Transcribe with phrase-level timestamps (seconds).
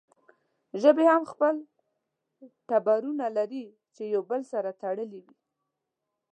[0.81, 1.55] ژبې هم خپل
[2.67, 3.63] ټبرونه لري
[3.95, 5.37] چې يو بل سره تړلې وي